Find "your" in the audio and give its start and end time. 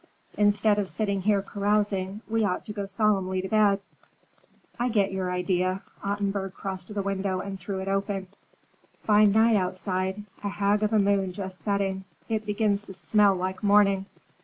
5.11-5.29